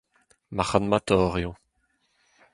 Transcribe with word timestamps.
Marc'hadmatoc'h 0.55 1.37
eo. 1.43 1.51